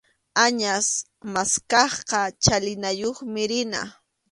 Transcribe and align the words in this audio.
Añas 0.45 0.87
maskaqqa 1.33 2.21
chalinayuqmi 2.43 3.41
rina. 3.51 3.81